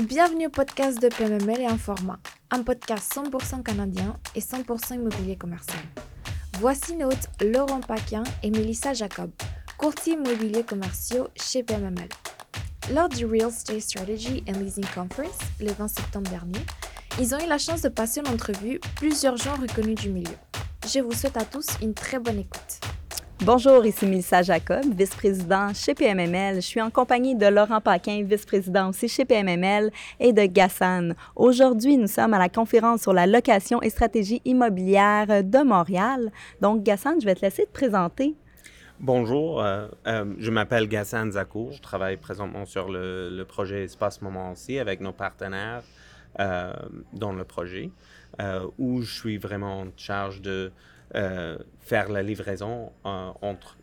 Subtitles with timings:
[0.00, 2.18] Bienvenue au podcast de PMML et Informa,
[2.50, 5.82] un podcast 100% canadien et 100% immobilier commercial.
[6.58, 7.10] Voici nos
[7.42, 9.30] Laurent Paquin et Melissa Jacob,
[9.76, 12.08] courtiers immobiliers commerciaux chez PMML.
[12.94, 16.64] Lors du Real Estate Strategy and Leasing Conference, le 20 septembre dernier,
[17.20, 20.38] ils ont eu la chance de passer une entrevue plusieurs gens reconnus du milieu.
[20.90, 22.80] Je vous souhaite à tous une très bonne écoute.
[23.44, 26.56] Bonjour, ici Melissa Jacob, vice-président chez PMML.
[26.56, 31.16] Je suis en compagnie de Laurent Paquin, vice-président aussi chez PMML, et de Gassan.
[31.34, 36.30] Aujourd'hui, nous sommes à la conférence sur la location et stratégie immobilière de Montréal.
[36.60, 38.36] Donc, Gassan, je vais te laisser te présenter.
[39.00, 41.72] Bonjour, euh, euh, je m'appelle Gassan Zakour.
[41.72, 45.82] Je travaille présentement sur le, projet Espace Moment aussi avec nos partenaires
[46.38, 46.72] euh,
[47.12, 47.90] dans le projet,
[48.78, 50.70] où je suis vraiment en charge de
[51.14, 53.76] euh, faire la livraison euh, entre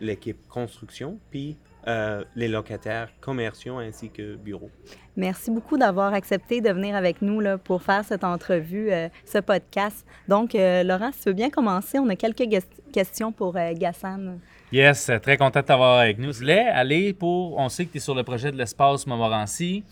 [0.00, 4.70] l'équipe construction puis euh, les locataires commerciaux ainsi que bureaux.
[5.16, 8.90] Merci beaucoup d'avoir accepté de venir avec nous là, pour faire cette entrevue,
[9.26, 10.06] ce podcast.
[10.26, 12.48] Donc, Laurent, si tu veux bien commencer, on a quelques
[12.92, 14.38] questions pour Gassan.
[14.72, 16.32] Yes, très content de t'avoir avec nous.
[16.32, 17.58] Je voulais aller pour.
[17.58, 19.84] On sait que tu es sur le projet de l'espace Montmorency.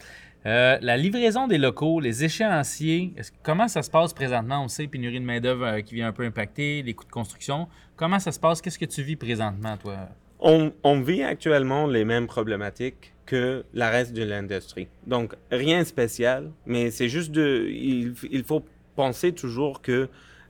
[0.44, 4.64] Euh, la livraison des locaux, les échéanciers, comment ça se passe présentement?
[4.64, 7.68] On sait, pénurie de main-d'œuvre euh, qui vient un peu impacter, les coûts de construction.
[7.96, 8.60] Comment ça se passe?
[8.60, 10.08] Qu'est-ce que tu vis présentement, toi?
[10.40, 14.88] On, vit actuellement les mêmes problématiques que la reste de l'industrie.
[15.06, 17.68] Donc, rien de spécial, mais c'est juste de.
[17.70, 18.64] Il, faut
[18.96, 20.08] penser toujours que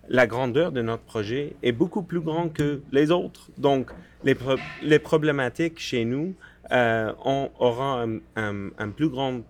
[0.09, 3.51] la grandeur de notre projet est beaucoup plus grande que les autres.
[3.59, 3.91] Donc,
[4.25, 6.35] les, problématiques chez nous
[6.73, 9.43] euh, un, un plus grand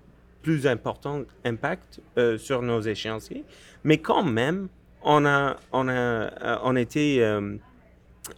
[0.42, 3.44] plus important impact euh, sur nos échéanciers.
[3.84, 4.68] Mais quand même,
[5.02, 7.56] on a, on a, euh, on était, euh,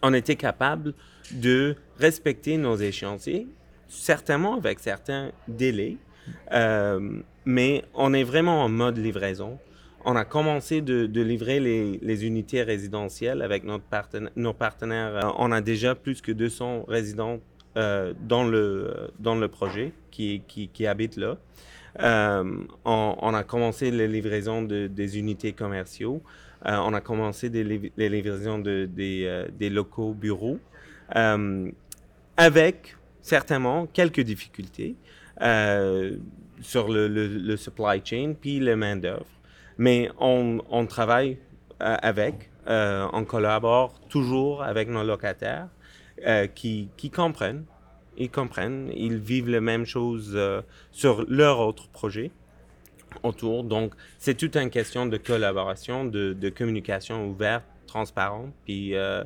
[0.01, 0.93] on était capable
[1.31, 3.47] de respecter nos échéanciers,
[3.87, 5.97] certainement avec certains délais,
[7.45, 9.59] mais on est vraiment en mode livraison.
[10.05, 13.85] On a commencé de, livrer les, unités résidentielles avec notre
[14.35, 15.33] nos partenaires.
[15.37, 17.39] On a déjà plus que 200 résidents
[17.75, 21.37] dans, le, dans le projet qui, qui habitent là.
[22.01, 22.43] Euh,
[22.83, 26.21] on, a commencé les livraisons de, des unités commerciaux.
[26.65, 30.59] Euh, on a commencé des, les livraisons euh, des, locaux bureaux
[32.37, 34.95] avec certainement quelques difficultés
[36.61, 39.25] sur le, supply chain puis les main-d'œuvre.
[39.77, 41.37] Mais on, travaille
[41.79, 45.69] avec, on collabore toujours avec nos locataires
[46.55, 47.65] qui comprennent
[48.17, 50.61] ils comprennent, ils vivent les mêmes choses euh,
[50.91, 52.31] sur leur autre projet
[53.23, 53.63] autour.
[53.63, 58.51] Donc, c'est toute une question de collaboration, de, communication ouverte, transparente.
[58.65, 59.23] Puis, euh,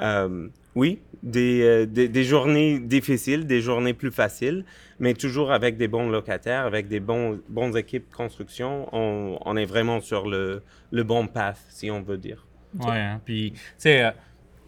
[0.00, 4.64] euh, oui, des, des, journées difficiles, des journées plus faciles,
[4.98, 8.88] mais toujours avec des bons locataires, avec des bons, bons équipes de construction.
[8.92, 12.46] On, est vraiment sur le, le bon path, si on veut dire.
[12.80, 14.12] Oui, hein, puis, tu sais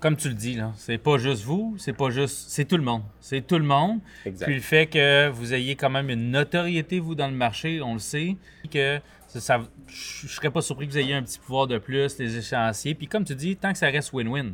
[0.04, 2.50] comme tu le dis, là, c'est pas juste vous, c'est pas juste.
[2.50, 3.00] C'est tout le monde.
[3.22, 4.00] C'est tout le monde.
[4.26, 4.44] Exact.
[4.44, 7.94] Puis le fait que vous ayez quand même une notoriété, vous, dans le marché, on
[7.94, 8.36] le sait,
[8.70, 12.36] que ça, je serais pas surpris que vous ayez un petit pouvoir de plus, les
[12.36, 12.94] échéanciers.
[12.94, 14.52] Puis comme tu dis, tant que ça reste win-win.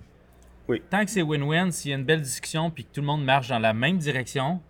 [0.68, 0.80] Oui.
[0.88, 3.24] Tant que c'est win-win, s'il y a une belle discussion puis que tout le monde
[3.24, 4.60] marche dans la même direction,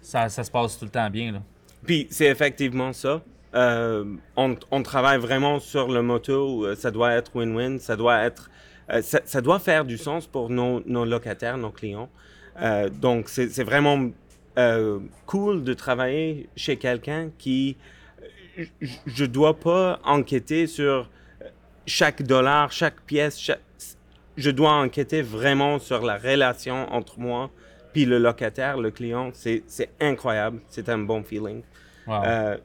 [0.00, 1.32] ça, ça se passe tout le temps bien.
[1.32, 1.42] Là.
[1.84, 3.22] Puis c'est effectivement ça.
[3.54, 8.22] Euh, on, on, travaille vraiment sur le motto, euh, ça doit être win-win, ça doit
[8.22, 8.48] être
[8.92, 12.08] euh, ça, doit faire du sens pour nos, locataires, nos clients.
[12.60, 14.10] Euh, donc, c'est vraiment
[14.58, 17.76] euh, cool de travailler chez quelqu'un qui...
[19.06, 21.08] Je ne dois pas enquêter sur
[21.86, 23.50] chaque dollar, chaque pièce.
[24.36, 27.50] je dois enquêter vraiment sur la relation entre moi
[27.92, 29.30] puis le locataire, le client.
[29.32, 29.62] C'est
[30.00, 30.60] incroyable.
[30.68, 31.62] C'est un bon feeling.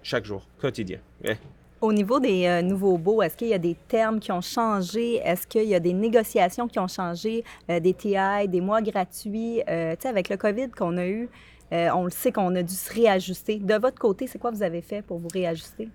[0.03, 0.99] chaque jour, quotidien.
[1.81, 5.15] Au niveau des euh, nouveaux baux, est-ce qu'il y a des termes qui ont changé?
[5.17, 7.43] Est-ce qu'il y a des négociations qui ont changé?
[7.69, 9.61] Euh, des TI, des mois gratuits?
[9.67, 11.29] Euh, tu sais, avec le COVID qu'on a eu,
[11.71, 13.57] on le sait qu'on a dû se réajuster.
[13.57, 15.89] De votre côté, c'est quoi vous avez fait pour vous réajuster?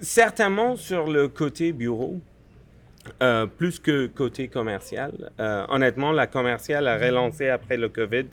[0.00, 2.16] certainement sur le côté bureau,
[3.56, 5.30] plus que côté commercial.
[5.68, 8.26] honnêtement, la commerciale a relancé après le COVID.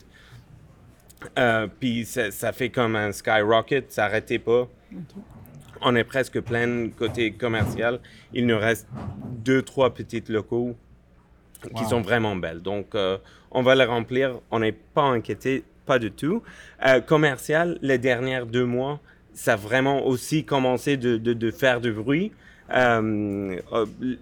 [1.78, 4.68] Puis ça, fait comme un skyrocket, ça n'arrêtait pas
[5.80, 8.00] on est presque plein côté commercial.
[8.32, 8.86] Il nous reste
[9.44, 10.76] deux, trois petites locaux
[11.76, 12.60] qui sont vraiment belles.
[12.60, 13.18] Donc, euh,
[13.50, 14.40] on va les remplir.
[14.50, 16.42] On n'est pas inquiété, pas du tout.
[16.86, 19.00] Euh, commercial, les derniers deux mois,
[19.32, 22.32] ça a vraiment aussi commencé de, faire du bruit.
[22.74, 23.60] Euh,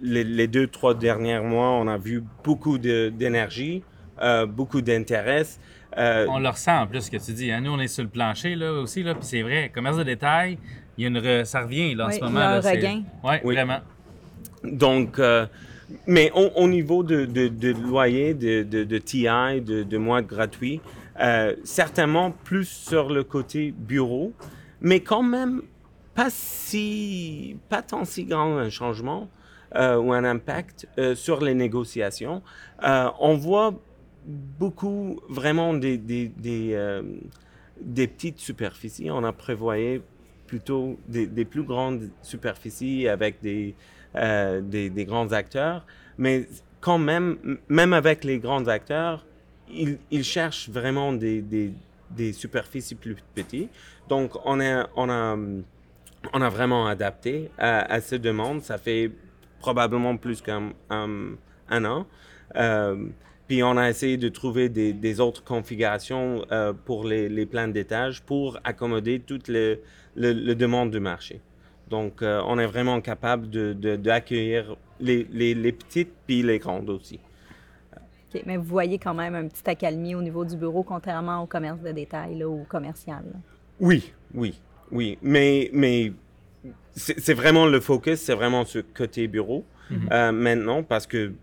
[0.01, 3.83] les, deux, trois derniers mois, on a vu beaucoup d'énergie,
[4.47, 5.43] beaucoup d'intérêt.
[5.95, 7.51] on le ressent en plus, ce que tu dis.
[7.51, 7.61] Hein.
[7.61, 10.57] Nous, on est sur le plancher là, aussi, là, puis c'est vrai, commerce de détail,
[10.97, 12.39] il y a une ça revient là, en ce moment.
[12.39, 13.03] Un regain.
[13.23, 13.79] Ouais, oui, vraiment.
[14.63, 15.19] Donc,
[16.07, 19.25] mais au, niveau de, de, loyer, de, de, TI,
[19.61, 20.81] de, mois gratuits,
[21.19, 24.33] euh, certainement plus sur le côté bureau,
[24.81, 25.61] mais quand même
[26.13, 29.29] pas si, pas tant si grand un changement
[29.75, 32.41] euh, ou un impact euh, sur les négociations.
[32.81, 33.73] on voit
[34.25, 37.01] beaucoup vraiment des, des, des,
[37.79, 39.11] des, petites superficies.
[39.11, 40.01] On a prévoyé
[40.47, 43.75] plutôt des, plus grandes superficies avec des,
[44.13, 45.85] des, des, grands acteurs,
[46.17, 46.47] mais
[46.79, 47.37] quand même,
[47.67, 49.25] même avec les grands acteurs,
[49.69, 53.69] ils, cherchent vraiment des, des, superficies plus petites.
[54.07, 55.37] Donc, on a, on a,
[56.33, 58.61] on a vraiment adapté à, à ces demandes.
[58.61, 59.11] Ça fait
[59.59, 62.05] probablement plus qu'un un, an.
[62.55, 63.07] Euh,
[63.47, 67.67] puis on a essayé de trouver des, des autres configurations euh, pour les, les plans
[67.67, 69.81] d'étage pour accommoder toutes les,
[70.15, 71.41] les, demandes du marché.
[71.89, 76.57] Donc, euh, on est vraiment capable d'accueillir de, de, les, les, les, petites puis les
[76.57, 77.19] grandes aussi
[78.45, 81.79] mais vous voyez quand même un petit accalmie au niveau du bureau, contrairement au commerce
[81.81, 83.23] de détail ou au commercial.
[83.79, 84.59] Oui, oui,
[84.91, 85.17] oui.
[85.21, 86.11] Mais, mais
[86.95, 90.09] c'est vraiment le focus, c'est vraiment ce côté bureau mhm.
[90.11, 91.33] euh, maintenant parce que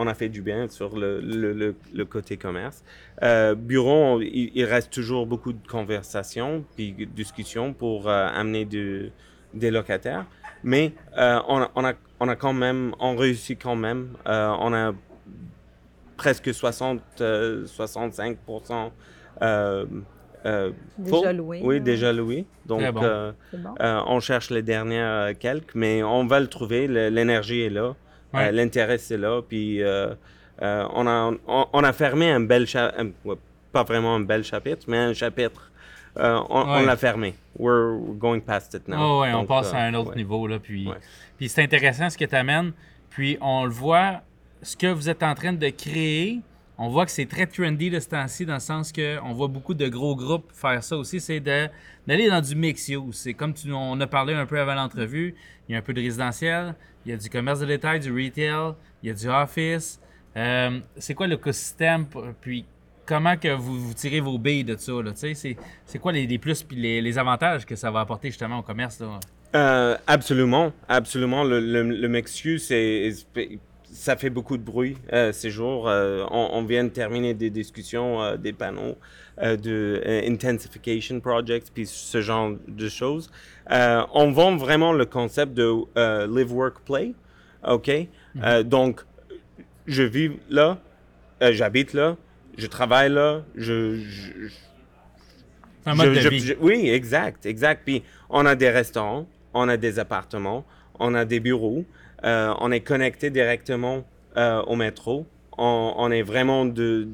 [0.00, 2.82] on a fait du bien sur le, le, le, côté commerce.
[3.22, 9.10] Euh, bureau, il, reste toujours beaucoup de conversations puis discussions pour euh, amener de,
[9.54, 10.26] des locataires.
[10.62, 14.10] Mais on, a, on, a, on a quand même, on réussit quand même.
[14.26, 14.92] on a
[16.20, 18.90] presque 60, 65%
[19.40, 19.86] euh, euh,
[20.44, 21.60] euh, déjà loué.
[21.64, 22.44] Oui, déjà loué.
[22.66, 22.82] Donc,
[23.78, 26.86] on cherche les dernières quelques, mais on va le trouver.
[26.86, 27.94] L'énergie est là.
[28.32, 29.42] L'intérêt, c'est là.
[29.42, 29.82] Puis,
[30.60, 33.38] on, a, on, a fermé un bel chapitre.
[33.72, 35.70] Pas vraiment un bel chapitre, mais un chapitre.
[36.16, 37.34] on, l'a fermé.
[37.56, 38.96] We're going past it now.
[38.98, 40.46] Oh, on passe à un autre niveau.
[40.46, 40.88] Là, puis
[41.40, 42.72] puis c'est intéressant ce que tu amènes.
[43.08, 44.20] Puis on le voit
[44.60, 46.40] ce que vous êtes en train de créer,
[46.82, 49.74] on voit que c'est très trendy de ce temps-ci, dans le sens qu'on voit beaucoup
[49.74, 53.16] de gros groupes faire ça aussi, c'est d'aller dans du mix use.
[53.16, 55.34] C'est comme on a parlé un peu avant l'entrevue,
[55.68, 56.74] il y a un peu de résidentiel,
[57.04, 58.72] il y a du commerce de détail, du retail,
[59.02, 60.00] il y a du office.
[60.38, 62.06] Euh, c'est quoi l'écosystème,
[62.40, 62.64] puis
[63.04, 64.94] comment que vous, tirez vos billes de ça?
[65.14, 69.02] C'est quoi les, plus et les, avantages que ça va apporter justement au commerce?
[69.54, 71.44] Euh, absolument, absolument.
[71.44, 73.12] Le, le, le mix use, c'est
[73.92, 75.88] ça fait beaucoup de bruit euh, ces jours.
[75.88, 78.96] Euh, on, vient de terminer des discussions, euh, des panneaux
[79.42, 83.30] de intensification projects, puis ce genre de choses.
[83.70, 87.14] on vend vraiment le concept de live, work, play.
[87.66, 87.90] OK?
[88.36, 88.62] Mm-hmm.
[88.64, 89.00] donc,
[89.86, 90.78] je vis là,
[91.40, 92.16] j'habite là,
[92.58, 93.98] je travaille là, je.
[95.86, 96.54] Un mode de vie.
[96.60, 97.82] oui, exact, exact.
[97.86, 100.66] Puis on a des restaurants, on a des appartements,
[100.98, 101.86] on a des bureaux.
[102.24, 104.04] Euh, on est connecté directement
[104.36, 105.26] euh, au métro.
[105.62, 107.08] On, est vraiment de,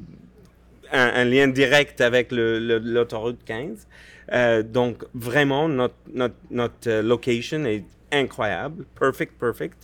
[0.93, 3.87] un, lien direct avec l'autoroute 15.
[4.31, 5.95] Euh, donc, vraiment, notre,
[6.49, 8.85] notre, location est incroyable.
[8.97, 9.77] Perfect, perfect.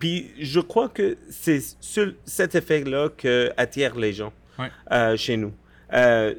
[0.00, 1.60] puis, je crois que c'est
[2.24, 4.32] cet effet-là qui attire les gens
[5.14, 5.52] chez nous.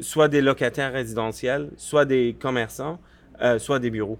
[0.01, 2.99] soit des locataires résidentiels, soit des commerçants,
[3.57, 4.19] soit des bureaux.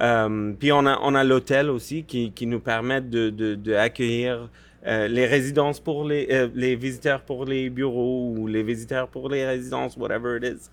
[0.00, 3.74] Euh, puis on a, on a l'hôtel aussi qui, qui nous permet de, de, de
[3.74, 4.50] accueillir
[4.86, 9.28] euh, les résidences pour les, euh, les visiteurs pour les bureaux ou les visiteurs pour
[9.28, 10.70] les résidences, whatever it is.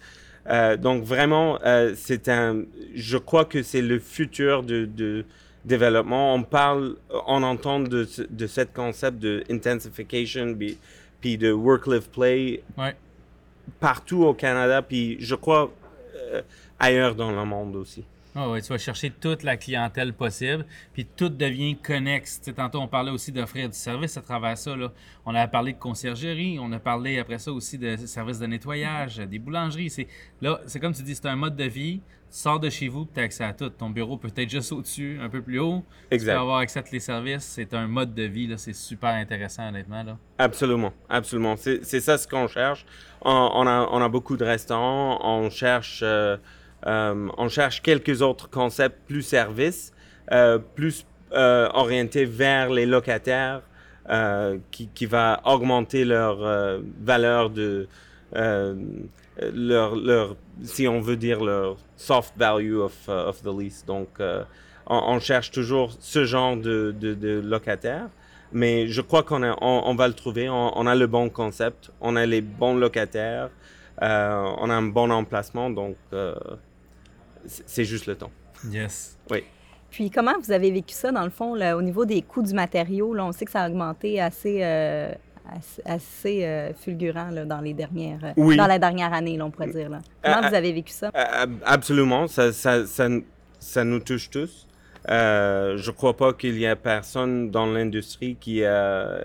[0.82, 1.58] Donc vraiment,
[1.96, 2.63] c'est un,
[2.94, 5.24] je crois que c'est le futur de, de,
[5.63, 6.36] développement.
[6.36, 10.53] On parle, on entend de, de ce concept de intensification,
[11.22, 12.94] puis de work-live-play ouais.
[13.80, 15.72] partout au Canada, puis je crois
[16.77, 18.03] ailleurs dans le monde aussi.
[18.36, 22.40] Ah oui, tu vas chercher toute la clientèle possible, puis tout devient connexe.
[22.40, 24.75] Tu sais, tantôt, on parlait aussi d'offrir du service à travers ça.
[24.75, 24.92] Là.
[25.25, 29.18] On a parlé de conciergerie, on a parlé après ça aussi de services de nettoyage,
[29.18, 29.92] des boulangeries.
[29.92, 30.08] C'est,
[30.42, 32.02] là, c'est comme tu dis, c'est un mode de vie.
[32.32, 33.70] Tu sors de chez vous, tu as accès à tout.
[33.70, 35.84] Ton bureau peut être juste au-dessus, un peu plus haut.
[36.10, 36.32] Exact.
[36.32, 37.44] Tu peux avoir accès à tous les services.
[37.44, 38.48] C'est un mode de vie.
[38.48, 38.58] Là.
[38.58, 40.02] C'est super intéressant, honnêtement.
[40.02, 40.18] Là.
[40.40, 41.56] Absolument, absolument.
[41.56, 42.88] C'est, c'est ça ce qu'on cherche.
[43.22, 45.20] On, a, on a beaucoup de restaurants.
[45.24, 46.00] On cherche...
[46.02, 46.38] Euh,
[46.86, 49.92] on cherche quelques autres concepts plus services,
[50.32, 53.62] euh, plus euh, orientés vers les locataires,
[54.72, 56.40] qui, qui, va augmenter leur
[57.02, 57.88] valeur de
[58.34, 63.86] leur, leur, si on veut dire leur soft value of, of the lease.
[63.88, 64.10] Donc,
[64.88, 68.10] on, cherche toujours ce genre de, de, de locataires.
[68.54, 70.48] Mais je crois qu'on on, va le trouver.
[70.48, 73.50] On, a le bon concept, on a les bons locataires,
[74.02, 76.36] euh, on a un bon emplacement, donc euh,
[77.45, 78.31] c'est juste le temps.
[78.69, 79.17] Yes.
[79.29, 79.43] Oui.
[79.91, 83.13] Puis comment vous avez vécu ça, dans le fond, au niveau des coûts du matériau?
[83.13, 85.12] Là, on sait que ça a augmenté assez, euh,
[85.85, 89.89] assez, fulgurant dans, les dernières, dans la dernière année, on pourrait dire.
[89.89, 90.00] Là.
[90.23, 91.12] Comment vous avez vécu ça?
[91.65, 92.27] Absolument.
[92.27, 93.07] Ça, ça, ça,
[93.59, 94.67] ça nous touche tous.
[95.09, 99.19] Euh, je ne crois pas qu'il y ait personne dans l'industrie qui a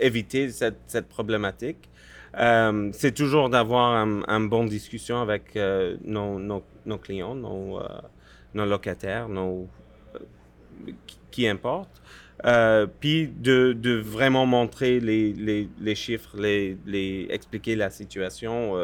[0.00, 1.88] évité cette, cette problématique.
[2.36, 7.80] Euh, c'est toujours d'avoir une un bon discussion avec euh, nos, nos, nos, clients, nos,
[8.54, 9.66] nos locataires, nos,
[11.30, 12.02] qui, importe.
[13.00, 18.74] puis de, de, vraiment montrer les, les, les chiffres, les, les, expliquer la situation.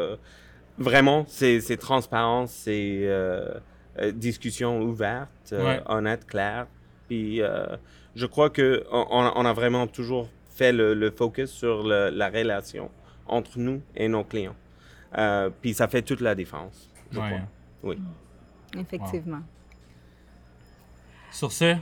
[0.77, 3.07] vraiment, c'est transparent, c'est
[3.97, 6.67] euh, discussion ouverte, euh, honnête, claire.
[7.07, 7.65] Puis euh,
[8.15, 12.89] je crois qu'on on a vraiment toujours fait le, focus sur la relation
[13.27, 14.55] entre nous et nos clients.
[15.61, 17.29] puis ça fait toute la différence, je crois.
[17.83, 17.97] Oui.
[18.77, 19.41] Effectivement.
[21.31, 21.75] Sur ce,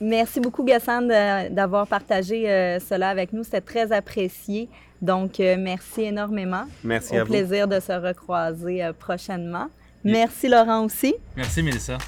[0.00, 1.06] Merci beaucoup, Gassan,
[1.50, 2.42] d'avoir partagé
[2.80, 3.44] cela avec nous.
[3.44, 4.68] C'était très apprécié.
[5.00, 6.64] Donc, merci énormément.
[6.82, 7.30] Merci Au à vous.
[7.30, 9.68] plaisir de se recroiser prochainement.
[10.04, 11.14] Merci Laurent aussi.
[11.36, 11.98] Merci Mélissa.